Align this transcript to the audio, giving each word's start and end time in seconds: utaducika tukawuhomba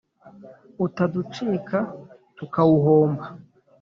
utaducika 0.85 1.79
tukawuhomba 2.37 3.25